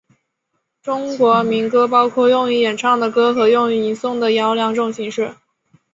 [0.81, 5.35] 中国民歌包括用以演唱的歌和用于吟诵的谣两种形式。